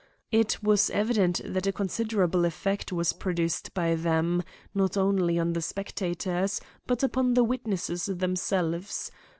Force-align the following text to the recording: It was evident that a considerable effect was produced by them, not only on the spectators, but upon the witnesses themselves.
It 0.31 0.63
was 0.63 0.89
evident 0.89 1.41
that 1.45 1.67
a 1.67 1.71
considerable 1.71 2.43
effect 2.43 2.91
was 2.91 3.13
produced 3.13 3.71
by 3.75 3.93
them, 3.93 4.41
not 4.73 4.97
only 4.97 5.37
on 5.37 5.53
the 5.53 5.61
spectators, 5.61 6.59
but 6.87 7.03
upon 7.03 7.35
the 7.35 7.43
witnesses 7.43 8.07
themselves. 8.07 9.11